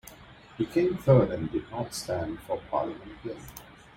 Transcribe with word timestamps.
He 0.57 0.65
came 0.65 0.97
third 0.97 1.29
and 1.29 1.51
did 1.51 1.69
not 1.69 1.93
stand 1.93 2.39
for 2.39 2.57
parliament 2.71 3.11
again. 3.23 3.37